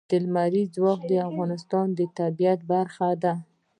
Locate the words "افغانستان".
1.29-1.87